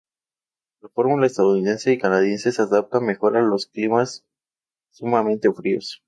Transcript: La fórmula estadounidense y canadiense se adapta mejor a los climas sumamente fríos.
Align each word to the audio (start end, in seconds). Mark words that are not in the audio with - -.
La 0.81 0.89
fórmula 0.89 1.27
estadounidense 1.27 1.91
y 1.93 1.99
canadiense 1.99 2.51
se 2.51 2.63
adapta 2.63 2.99
mejor 2.99 3.37
a 3.37 3.41
los 3.43 3.67
climas 3.67 4.25
sumamente 4.89 5.53
fríos. 5.53 5.99